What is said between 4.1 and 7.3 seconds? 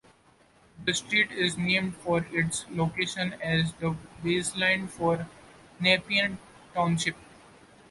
baseline for Nepean Township.